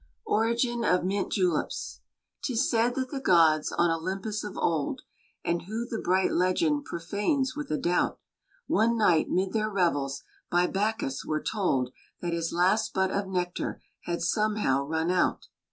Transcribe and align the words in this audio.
ORIGIN 0.25 0.83
OF 0.83 1.03
MINT 1.05 1.31
JULEPS. 1.31 1.99
'Tis 2.41 2.67
said 2.67 2.95
that 2.95 3.11
the 3.11 3.19
gods, 3.19 3.71
on 3.71 3.91
Olympus 3.91 4.43
of 4.43 4.57
old, 4.57 5.03
(And 5.45 5.65
who 5.67 5.85
the 5.85 5.99
bright 6.03 6.31
legend 6.31 6.85
profanes 6.85 7.55
with 7.55 7.69
a 7.69 7.77
doubt!) 7.77 8.19
One 8.65 8.97
night, 8.97 9.29
'mid 9.29 9.53
their 9.53 9.69
revels, 9.69 10.23
by 10.49 10.65
Bacchus 10.65 11.23
were 11.23 11.39
told, 11.43 11.91
That 12.19 12.33
his 12.33 12.51
last 12.51 12.95
butt 12.95 13.11
of 13.11 13.27
nectar 13.27 13.79
had 14.05 14.23
somehow 14.23 14.85
run 14.87 15.11
out. 15.11 15.49